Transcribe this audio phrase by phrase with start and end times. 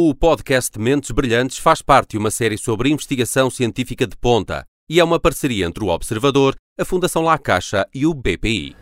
[0.00, 5.00] O podcast Mentes Brilhantes faz parte de uma série sobre investigação científica de ponta e
[5.00, 8.76] é uma parceria entre o Observador, a Fundação La Caixa e o BPI.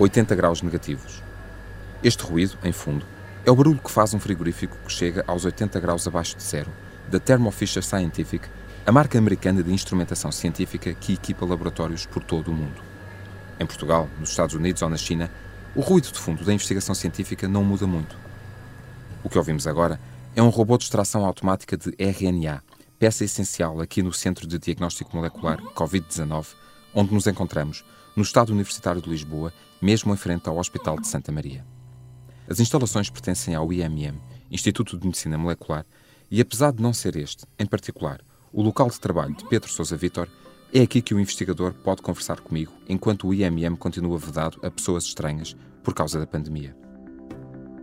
[0.00, 1.22] 80 graus negativos.
[2.02, 3.06] Este ruído, em fundo,
[3.46, 6.72] é o barulho que faz um frigorífico que chega aos 80 graus abaixo de zero,
[7.08, 8.48] da Thermo Fisher Scientific,
[8.84, 12.82] a marca americana de instrumentação científica que equipa laboratórios por todo o mundo.
[13.60, 15.30] Em Portugal, nos Estados Unidos ou na China,
[15.76, 18.26] o ruído de fundo da investigação científica não muda muito.
[19.28, 20.00] O que ouvimos agora
[20.34, 22.62] é um robô de extração automática de RNA,
[22.98, 26.46] peça essencial aqui no Centro de Diagnóstico Molecular Covid-19,
[26.94, 27.84] onde nos encontramos,
[28.16, 31.62] no Estado Universitário de Lisboa, mesmo em frente ao Hospital de Santa Maria.
[32.48, 34.18] As instalações pertencem ao IMM,
[34.50, 35.84] Instituto de Medicina Molecular,
[36.30, 39.94] e apesar de não ser este, em particular, o local de trabalho de Pedro Sousa
[39.94, 40.26] Vitor,
[40.72, 45.04] é aqui que o investigador pode conversar comigo enquanto o IMM continua vedado a pessoas
[45.04, 46.87] estranhas por causa da pandemia.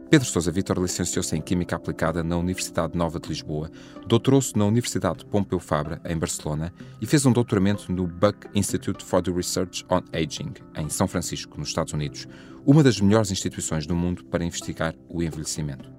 [0.10, 3.72] Pedro Sousa Vitor licenciou-se em Química Aplicada na Universidade Nova de Lisboa,
[4.06, 9.04] doutorou-se na Universidade de Pompeu Fabra, em Barcelona, e fez um doutoramento no Buck Institute
[9.04, 12.28] for the Research on Aging, em São Francisco, nos Estados Unidos,
[12.64, 15.92] uma das melhores instituições do mundo para investigar o envelhecimento.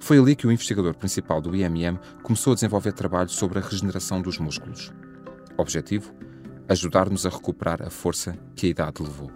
[0.00, 4.20] Foi ali que o investigador principal do IMM começou a desenvolver trabalho sobre a regeneração
[4.20, 4.92] dos músculos.
[5.56, 6.12] Objetivo?
[6.68, 9.30] Ajudar-nos a recuperar a força que a idade levou.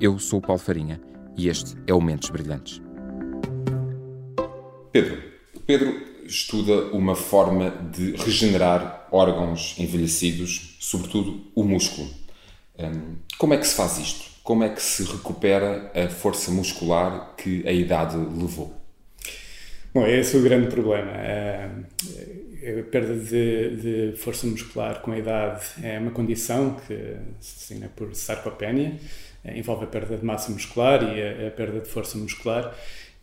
[0.00, 1.00] Eu sou o Paulo Farinha
[1.36, 2.80] e este é o Mentes Brilhantes.
[4.92, 5.22] Pedro,
[5.66, 12.08] Pedro estuda uma forma de regenerar órgãos envelhecidos, sobretudo o músculo.
[12.78, 14.24] Hum, como é que se faz isto?
[14.42, 18.74] Como é que se recupera a força muscular que a idade levou?
[19.94, 21.12] Bom, esse é o grande problema.
[21.12, 27.88] A perda de, de força muscular com a idade é uma condição que se assina
[27.94, 28.98] por sarcopenia,
[29.44, 32.74] envolve a perda de massa muscular e a, a perda de força muscular.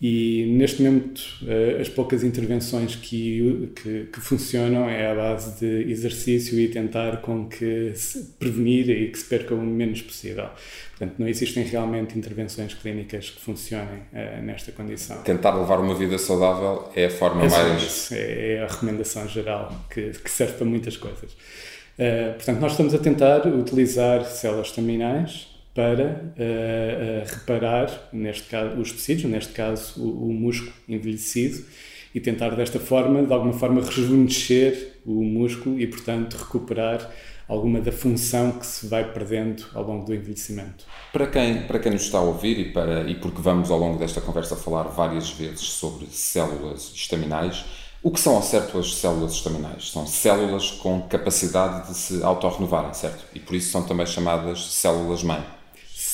[0.01, 5.91] E neste momento, eh, as poucas intervenções que, que, que, funcionam é à base de
[5.91, 10.49] exercício e tentar com que se prevenir e que se perca o menos possível.
[10.97, 15.21] Portanto, não existem realmente intervenções clínicas que funcionem uh, nesta condição.
[15.21, 18.11] Tentar levar uma vida saudável é a forma é mais.
[18.11, 21.31] É, é a recomendação geral que, que serve para muitas coisas.
[21.31, 28.77] Uh, portanto, nós estamos a tentar utilizar células staminais para uh, uh, reparar, neste caso,
[28.77, 31.65] os tecidos, neste caso o, o, músculo envelhecido,
[32.13, 37.09] e tentar desta forma, de alguma forma, rejuvenescer o músculo e, portanto, recuperar
[37.47, 40.85] alguma da função que se vai perdendo ao longo do envelhecimento.
[41.11, 43.97] Para quem, para quem nos está a ouvir e, para, e porque vamos ao longo
[43.97, 47.65] desta conversa falar várias vezes sobre células estaminais,
[48.03, 49.91] o que são ao certo as células estaminais?
[49.91, 53.23] São células com capacidade de se autorrenovarem, certo?
[53.33, 55.60] E por isso são também chamadas células-mãe.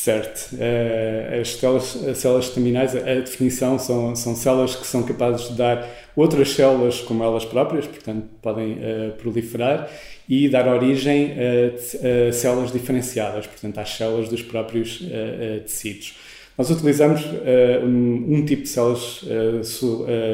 [0.08, 0.56] Certo.
[0.56, 5.58] Uh, as, células, as células estaminais, a, definição são, são células que são capazes de
[5.58, 5.86] dar
[6.16, 9.90] outras células como elas próprias, portanto, podem uh, proliferar
[10.30, 16.16] e dar origem a, a, células diferenciadas, portanto, às células dos próprios uh, tecidos.
[16.58, 17.22] Nós utilizamos
[17.84, 19.22] um, um, tipo de células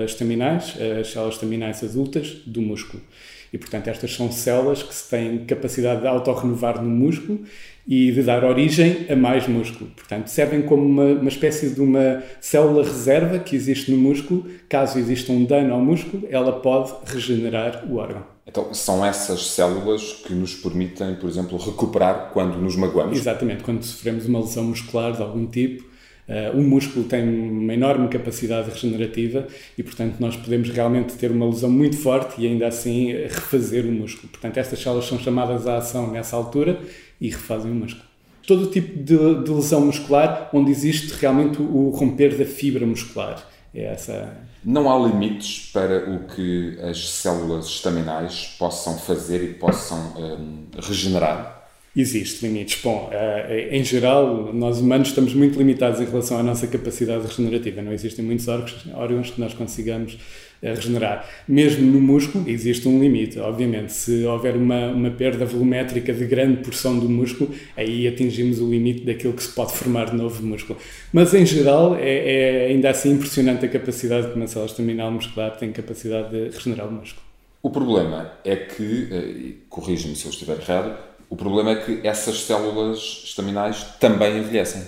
[0.08, 3.04] estaminais, as células estaminais adultas do músculo.
[3.52, 7.44] E, portanto, estas são células que têm capacidade de autorrenovar no músculo
[7.88, 9.90] e de dar origem a mais músculo.
[9.96, 14.46] Portanto, servem como uma, uma espécie de uma célula reserva que existe no músculo.
[14.70, 18.24] Caso exista um dano ao músculo, ela pode regenerar o órgão.
[18.46, 23.18] Então, são essas células que nos permitem, por exemplo, recuperar quando nos magoamos?
[23.18, 23.64] Exatamente.
[23.64, 25.94] Quando sofremos uma lesão muscular de algum tipo,
[26.26, 29.46] Uh, o músculo tem uma enorme capacidade regenerativa
[29.78, 33.92] e, portanto, nós podemos realmente ter uma lesão muito forte e ainda assim refazer o
[33.92, 34.30] músculo.
[34.30, 36.80] Portanto, estas células são chamadas à ação nessa altura
[37.24, 38.06] e refazem o músculo.
[38.46, 43.42] Todo tipo de, de lesão muscular onde existe realmente o romper da fibra muscular.
[43.74, 44.38] É essa.
[44.64, 51.64] Não há limites para o que as células estaminais possam fazer e possam um, regenerar?
[51.96, 52.82] Existe limites.
[52.84, 57.82] Bom, uh, em geral, nós humanos estamos muito limitados em relação à nossa capacidade regenerativa.
[57.82, 60.18] Não existem muitos órgãos, órgãos que nós consigamos
[60.64, 61.30] uh, regenerar.
[61.48, 63.40] Mesmo no músculo, existe um limite.
[63.40, 68.70] Obviamente, se houver uma, uma perda volumétrica de grande porção do músculo, aí atingimos o
[68.70, 70.80] limite daquilo que se pode formar de novo músculo.
[71.12, 75.56] Mas, em geral, é, é ainda assim impressionante a capacidade que uma célula estaminal muscular
[75.58, 77.24] tem capacidade de regenerar o músculo.
[77.62, 80.98] O problema é que, uh, corrija-me se eu estiver errado,
[81.30, 84.84] o problema é que essas células estaminais também envelhecem.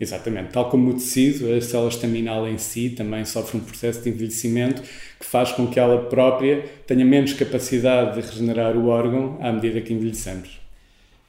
[0.00, 0.52] Exatamente.
[0.52, 4.82] Tal como o tecido, a célula estaminal em si também sofre um processo de envelhecimento
[4.82, 9.80] que faz com que ela própria tenha menos capacidade de regenerar o órgão à medida
[9.82, 10.58] que envelhecemos.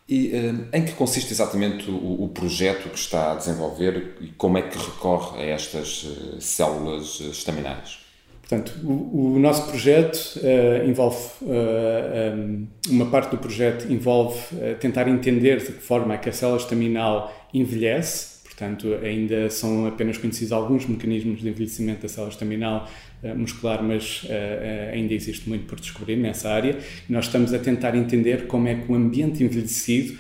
[0.07, 0.31] E
[0.73, 4.77] em que consiste exatamente o, o, projeto que está a desenvolver e como é que
[4.77, 6.05] recorre a estas
[6.39, 8.01] células estaminais?
[8.51, 14.37] Portanto, o, o nosso projeto uh, envolve, uh, eh, um, uma parte do projeto envolve
[14.53, 19.87] uh, tentar entender de que forma é que a célula estaminal envelhece, portanto, ainda são
[19.87, 22.87] apenas conhecidos alguns mecanismos de envelhecimento da célula estaminal
[23.35, 24.23] muscular, mas
[24.93, 26.77] ainda existe muito por descobrir nessa área.
[27.09, 30.17] Nós estamos a tentar entender como é que o ambiente envelhecido,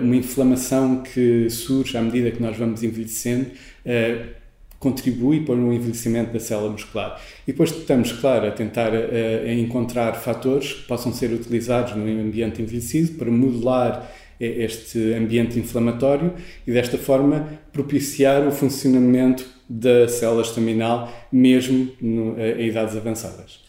[0.00, 3.50] uma inflamação que surge à medida que nós vamos envelhecendo,
[4.78, 7.20] contribui para o envelhecimento da célula muscular.
[7.46, 8.92] E depois estamos, claro, a tentar
[9.46, 16.34] encontrar fatores que possam ser utilizados no ambiente envelhecido para modelar eh, este ambiente inflamatório
[16.66, 23.64] e desta forma propiciar o funcionamento da célula estaminal mesmo no, a idades avançadas.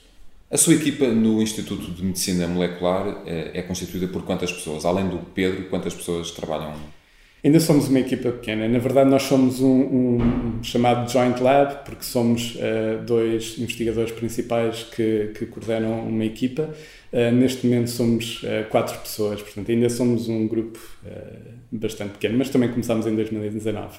[0.49, 4.85] A sua equipa no Instituto de Medicina Molecular é, é constituída por quantas pessoas?
[4.85, 6.73] Além do Pedro, quantas pessoas trabalham
[7.45, 8.67] Ainda somos uma equipa pequena.
[8.67, 14.81] Na verdade, nós somos um, um chamado Joint Lab, porque somos uh, dois investigadores principais
[14.81, 16.73] que, que coordenam uma equipa.
[17.13, 20.79] Uh, neste momento somos uh, quatro pessoas, portanto, ainda somos um grupo
[21.71, 23.95] bastante pequeno, mas também começámos em 2019.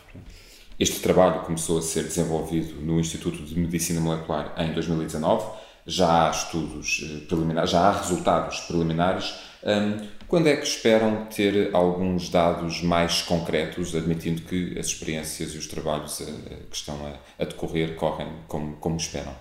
[0.80, 5.46] Este trabalho começou a ser desenvolvido no Instituto de Medicina Molecular em 2019.
[5.86, 9.34] Já há estudos preliminares, já há resultados preliminares.
[9.62, 15.58] Um, quando é que esperam ter alguns dados mais concretos, admitindo que as experiências e
[15.58, 16.24] os trabalhos eh,
[16.70, 16.96] que estão
[17.38, 19.34] a, decorrer correm como, como esperam?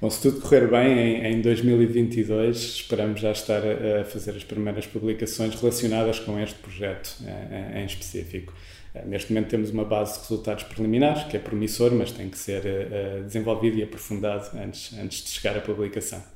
[0.00, 4.86] Bom, se tudo correr bem, em, em 2022 esperamos já estar a, fazer as primeiras
[4.86, 8.54] publicações relacionadas com este projeto em, eh, em específico.
[8.94, 12.38] Eh, neste momento temos uma base de resultados preliminares, que é promissor, mas tem que
[12.38, 12.62] ser
[13.24, 16.33] desenvolvido e aprofundado antes, antes de chegar à publicação.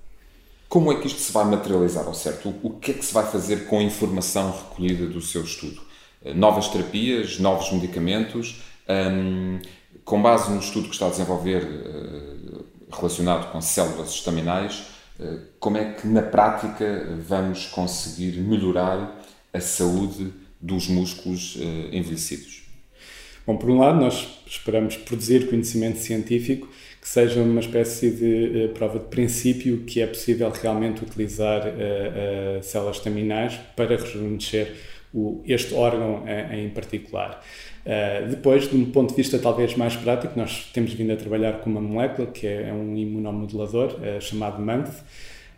[0.69, 2.55] Como é que isto se vai materializar ao certo?
[2.62, 5.81] O, que é que se vai fazer com a informação recolhida do seu estudo?
[6.23, 8.61] Eh, novas terapias, novos medicamentos?
[8.87, 9.61] Um,
[10.05, 14.85] com base no estudo que está a desenvolver uh, relacionado com células estaminais,
[15.19, 19.23] uh, como é que na prática vamos conseguir melhorar
[19.53, 22.62] a saúde dos músculos uh, envelhecidos?
[23.47, 26.69] Bom, por um lado, nós esperamos produzir conhecimento científico
[27.08, 32.58] que seja uma espécie de uh, prova de princípio que é possível realmente utilizar uh,
[32.58, 34.75] uh, células estaminais para rejuvenescer
[35.46, 37.43] este órgão em particular.
[38.28, 41.70] depois, de um ponto de vista talvez mais prático, nós temos vindo a trabalhar com
[41.70, 45.00] uma molécula que é, é um imunomodulador chamado MANF,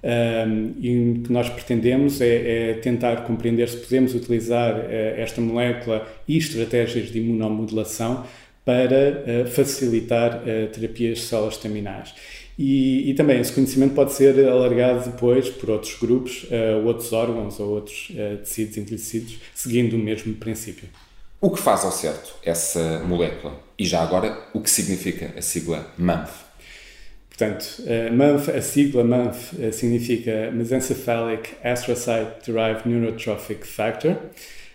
[0.02, 6.06] um, e o que nós pretendemos é, é, tentar compreender se podemos utilizar esta molécula
[6.28, 8.24] e estratégias de imunomodulação
[8.70, 12.14] para uh, facilitar uh, terapias de células estaminais.
[12.56, 17.58] E, e, também esse conhecimento pode ser alargado depois por outros grupos, uh, outros órgãos
[17.58, 20.88] ou outros tecidos envelhecidos, seguindo o mesmo princípio.
[21.40, 23.54] O que faz ao certo essa molécula?
[23.78, 26.30] E já agora, o que significa a sigla MANF?
[27.30, 27.82] Portanto,
[28.12, 34.18] MANF, a sigla MANF significa Mesencephalic Astrocyte Derived Neurotrophic Factor,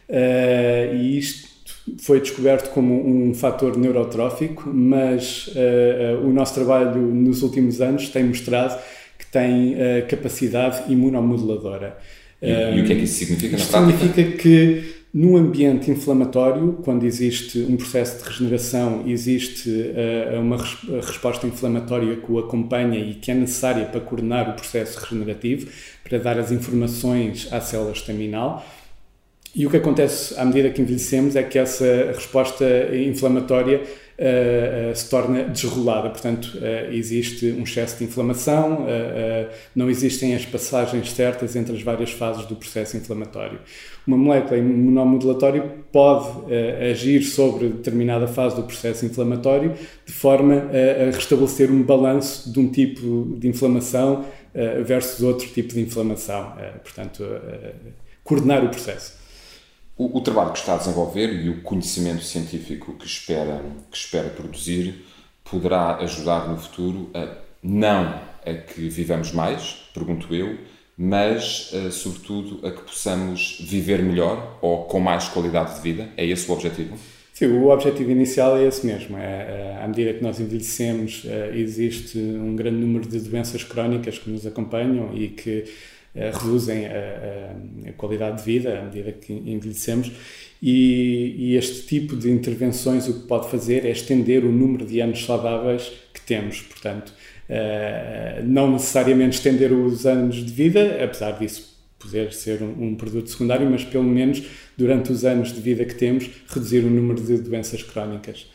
[0.10, 1.55] e isto
[2.00, 8.10] foi descoberto como um fator neurotrófico, mas uh, uh, o nosso trabalho nos últimos anos
[8.10, 8.78] tem mostrado
[9.18, 11.98] que tem uh, capacidade imunomoduladora.
[12.42, 13.98] E, e, o que é que isso significa na prática?
[13.98, 19.72] Significa que num ambiente inflamatório, quando existe um processo de regeneração, existe
[20.38, 25.00] uma res resposta inflamatória que o acompanha e que é necessária para coordenar o processo
[25.00, 25.68] regenerativo,
[26.04, 28.66] para dar as informações à célula estaminal.
[29.56, 34.96] E o que acontece à medida que envelhecemos é que essa resposta inflamatória uh, uh,
[34.96, 36.10] se torna desregulada.
[36.10, 38.86] Portanto, uh, existe um excesso de inflamação,
[39.74, 43.60] não existem as passagens certas entre as várias fases do processo inflamatório.
[44.06, 46.54] Uma molécula imunomodulatória pode
[46.92, 49.74] agir sobre determinada fase do processo inflamatório
[50.06, 50.70] de forma
[51.02, 54.26] a restabelecer um balanço de um tipo de inflamação
[54.84, 56.54] versus outro tipo de inflamação.
[56.84, 57.24] portanto,
[58.24, 59.25] coordenar o processo.
[59.98, 64.30] O, o, trabalho que está a desenvolver e o conhecimento científico que espera, que espera
[64.30, 65.06] produzir
[65.50, 70.58] poderá ajudar no futuro a não a que vivamos mais, pergunto eu,
[70.98, 76.10] mas uh, sobretudo a que possamos viver melhor ou com mais qualidade de vida.
[76.16, 76.98] É esse o objetivo?
[77.34, 79.18] Sim, o objetivo inicial é esse mesmo.
[79.18, 84.18] É, é, à medida que nós envelhecemos, é, existe um grande número de doenças crónicas
[84.18, 85.68] que nos acompanham e que eh,
[86.16, 90.12] reduzem a, a, qualidade de vida à medida que envelhecemos.
[90.62, 95.02] E, e, este tipo de intervenções o que pode fazer é estender o número de
[95.02, 96.62] anos saudáveis que temos.
[96.62, 97.10] Portanto,
[97.50, 103.30] uh, não necessariamente estender os anos de vida, apesar disso poder ser um, um, produto
[103.30, 104.44] secundário, mas pelo menos
[104.78, 108.48] durante os anos de vida que temos, reduzir o número de doenças crónicas.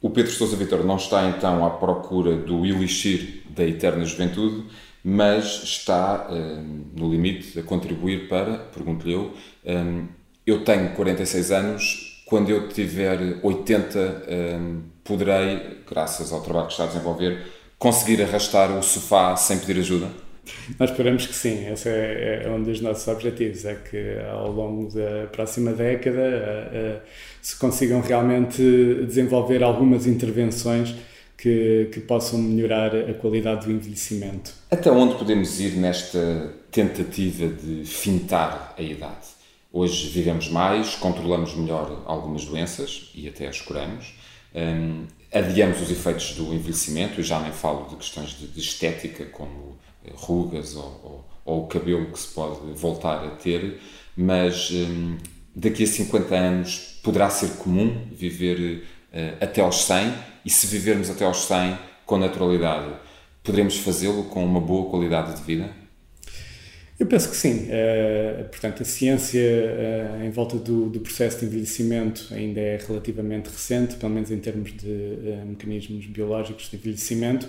[0.00, 4.64] O Pedro Sousa Vitor não está então à procura do elixir da eterna juventude,
[5.02, 9.34] mas está um, no limite a contribuir para, pergunto-lhe eu,
[9.66, 10.06] um,
[10.46, 14.24] eu tenho 46 anos, quando eu tiver 80,
[14.58, 17.42] um, poderei, graças ao trabalho que está a desenvolver,
[17.78, 20.23] conseguir arrastar o sofá sem pedir ajuda?
[20.78, 24.92] Nós esperamos que sim, esse é, é, um dos nossos objetivos, é que ao longo
[24.92, 27.00] da próxima década uh, uh,
[27.40, 28.62] se consigam realmente
[29.06, 30.94] desenvolver algumas intervenções
[31.36, 34.52] que, que, possam melhorar a qualidade do envelhecimento.
[34.70, 39.34] Até onde podemos ir nesta tentativa de fintar a idade?
[39.72, 44.14] Hoje vivemos mais, controlamos melhor algumas doenças e até as curamos.
[44.54, 49.24] Um, adiamos os efeitos do envelhecimento, e já nem falo de questões de, de estética,
[49.26, 49.76] como
[50.14, 53.80] rugas ou, ou, ou, o cabelo que se pode voltar a ter,
[54.16, 55.16] mas um,
[55.54, 61.10] daqui a 50 anos poderá ser comum viver uh, até aos 100 e se vivermos
[61.10, 62.92] até aos 100 com naturalidade,
[63.42, 65.70] poderemos fazê-lo com uma boa qualidade de vida?
[66.98, 67.68] Eu penso que sim.
[67.68, 73.48] Uh, portanto, a ciência uh, em volta do, do, processo de envelhecimento ainda é relativamente
[73.48, 77.48] recente, pelo menos em termos de mecanismos biológicos de envelhecimento.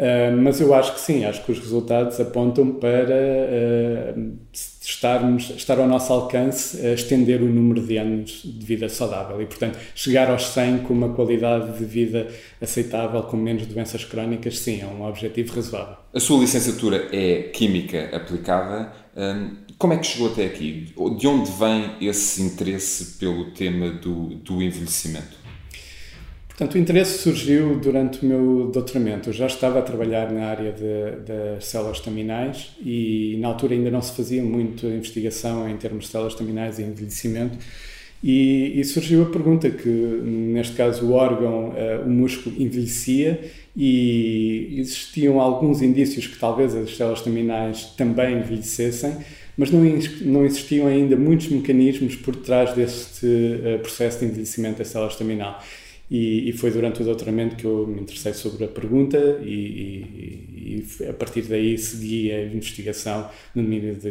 [0.00, 4.38] Uh, mas eu acho que sim, acho que os resultados apontam para uh,
[4.80, 9.44] estarmos, estar ao nosso alcance a estender o número de anos de vida saudável e,
[9.44, 12.28] portanto, chegar aos 100 com uma qualidade de vida
[12.62, 15.96] aceitável, com menos doenças crónicas, sim, é um objetivo razoável.
[16.14, 18.90] A sua licenciatura é Química Aplicada.
[19.14, 20.94] Um, como é que chegou até aqui?
[21.18, 25.39] De onde vem esse interesse pelo tema do, do envelhecimento?
[26.60, 29.30] Portanto, o interesse surgiu durante o meu doutoramento.
[29.30, 30.74] Eu já estava a trabalhar na área
[31.26, 36.10] das células estaminais e, na altura, ainda não se fazia muito investigação em termos de
[36.10, 37.56] células estaminais e envelhecimento.
[38.22, 43.40] E, e, surgiu a pergunta que, neste caso, o órgão, uh, o músculo, envelhecia
[43.74, 49.16] e existiam alguns indícios que talvez as células estaminais também envelhecessem,
[49.56, 49.80] mas não,
[50.26, 55.58] não existiam ainda muitos mecanismos por trás deste uh, processo de envelhecimento da célula estaminal.
[56.10, 61.06] E, e, foi durante o doutoramento que eu me interessei sobre a pergunta e, e,
[61.08, 64.08] a partir daí segui a investigação no domínio de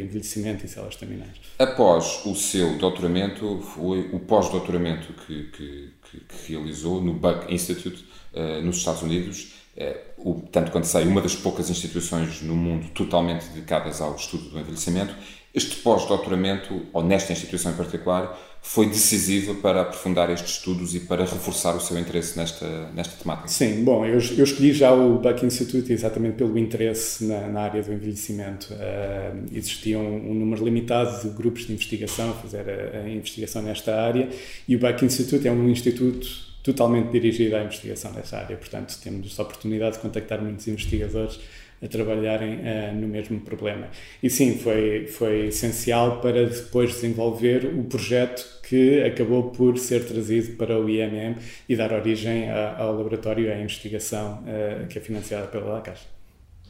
[0.00, 1.32] envelhecimento e células terminais.
[1.58, 8.62] Após o seu doutoramento, foi o pós-doutoramento que, que, que, realizou no Buck Institute, uh,
[8.62, 13.46] nos Estados Unidos, uh, o, tanto quanto sei, uma das poucas instituições no mundo totalmente
[13.48, 15.14] dedicadas ao estudo do envelhecimento.
[15.54, 21.24] Este pós-doutoramento, ou nesta instituição em particular, foi decisiva para aprofundar estes estudos e para
[21.24, 23.48] reforçar o seu interesse nesta, nesta temática?
[23.48, 27.82] Sim, bom, eu, eu escolhi já o Buck Institute exatamente pelo interesse na, na área
[27.82, 28.74] do envelhecimento.
[28.74, 33.94] Uh, existia um, um, número limitado de grupos de investigação fazer a, a investigação nesta
[33.94, 34.28] área
[34.66, 39.38] e o Buck Institute é um instituto totalmente dirigido à investigação dessa área, portanto temos
[39.38, 41.40] a oportunidade de contactar muitos investigadores
[41.82, 43.88] a trabalharem uh, no mesmo problema.
[44.22, 50.56] E sim, foi, foi essencial para depois desenvolver o projeto que acabou por ser trazido
[50.56, 51.36] para o IMM
[51.68, 56.06] e dar origem a, ao laboratório, à investigação uh, que é financiada pela Caixa.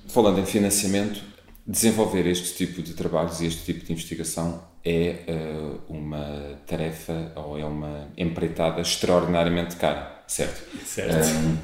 [0.09, 1.23] Falando em financiamento,
[1.68, 7.58] desenvolver este tipo de trabalhos e este tipo de investigação é uh, uma tarefa ou
[7.58, 10.64] é uma empreitada extraordinariamente cara, certo?
[10.87, 11.28] Certo.
[11.28, 11.58] Um,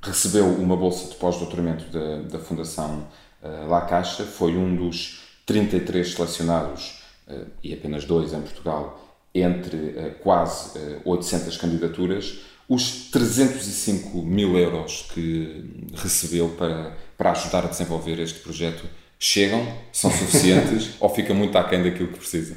[0.00, 3.06] recebeu uma bolsa de pós-doutoramento da, da Fundação
[3.42, 9.02] uh, La Caixa, foi um dos 33 selecionados, uh, e apenas dois em Portugal,
[9.34, 10.70] entre quase
[11.04, 18.88] 800 candidaturas, os 305 mil euros que recebeu para, para ajudar a desenvolver este projeto
[19.18, 22.56] chegam, são suficientes ou fica muito aquém daquilo que precisa?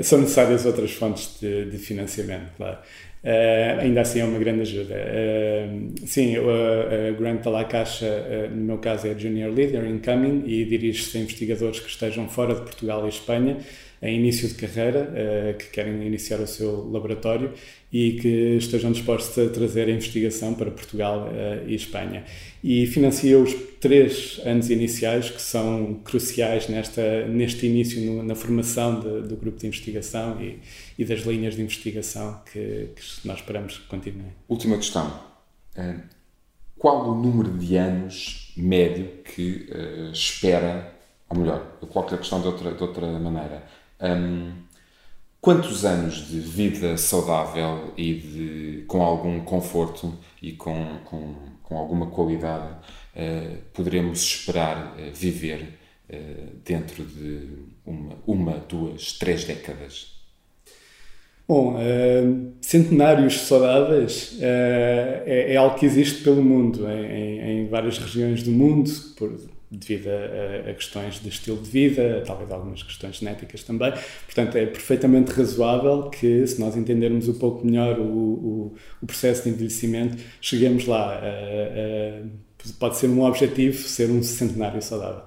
[0.00, 2.78] São necessárias outras fontes de, de financiamento, claro.
[3.24, 4.94] Uh, ainda assim é uma grande ajuda.
[4.94, 9.84] Uh, sim, a, a Grant da La Caixa, uh, no meu caso, é Junior Leader
[9.84, 13.56] Incoming e dirige-se a investigadores que estejam fora de Portugal e Espanha
[14.00, 17.52] em início de carreira, que querem iniciar o seu laboratório
[17.92, 21.28] e que estejam dispostos a trazer a investigação para Portugal
[21.66, 22.24] e Espanha.
[22.62, 29.28] E financia os três anos iniciais que são cruciais nesta, neste início, na formação de,
[29.28, 30.58] do grupo de investigação e,
[30.98, 34.32] e das linhas de investigação que, que, nós esperamos que continuem.
[34.48, 35.20] Última questão.
[35.76, 35.96] Eh,
[36.76, 39.68] qual o número de anos médio que
[40.12, 40.92] espera,
[41.28, 43.62] ou melhor, eu coloco a questão de outra, de outra maneira.
[44.00, 44.52] Um,
[45.40, 52.06] quantos anos de vida saudável e de, com algum conforto e com, com, com alguma
[52.06, 55.78] qualidade uh, poderemos esperar uh, viver
[56.64, 60.18] dentro de uma, uma, duas, três décadas?
[61.48, 67.96] Bom, uh, centenários saudáveis uh, é, é, algo que existe pelo mundo, em, em várias
[67.96, 69.32] regiões do mundo, por,
[69.70, 73.92] devido a, a, questões de estilo de vida, talvez algumas questões genéticas também.
[74.24, 79.44] Portanto, é perfeitamente razoável que, se nós entendermos um pouco melhor o, o, o processo
[79.44, 81.20] de envelhecimento, cheguemos lá.
[82.78, 85.22] pode ser um objetivo ser um centenário saudável.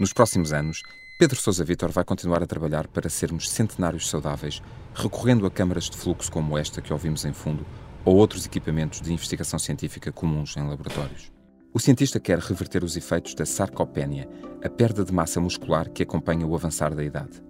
[0.00, 0.80] Nos próximos anos,
[1.18, 4.62] Pedro Sousa Vitor vai continuar a trabalhar para sermos centenários saudáveis,
[4.94, 7.66] recorrendo a câmaras de fluxo como esta que ouvimos em fundo
[8.04, 11.37] ou outros equipamentos de investigação científica comuns em laboratórios.
[11.78, 14.28] O cientista quer reverter os efeitos da sarcopénia,
[14.64, 17.40] a perda de massa muscular que acompanha o avançar da idade.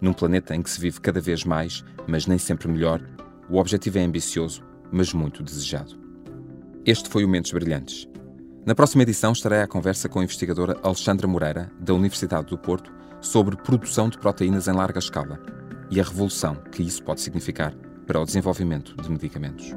[0.00, 3.02] Num planeta em que se vive cada vez mais, mas nem sempre melhor,
[3.50, 5.98] o objetivo é ambicioso, mas muito desejado.
[6.84, 8.08] Este foi o Mentes Brilhantes.
[8.64, 12.92] Na próxima edição estarei à conversa com a investigadora Alexandra Moreira, da Universidade do Porto,
[13.20, 15.40] sobre produção de proteínas em larga escala
[15.90, 17.74] e a revolução que isso pode significar
[18.06, 19.72] para o desenvolvimento de medicamentos.